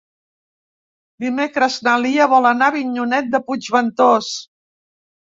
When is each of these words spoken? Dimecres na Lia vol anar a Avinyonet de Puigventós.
Dimecres 1.25 1.75
na 1.87 1.93
Lia 2.05 2.27
vol 2.31 2.47
anar 2.51 2.69
a 2.69 2.73
Avinyonet 2.75 3.29
de 3.35 3.41
Puigventós. 3.51 4.31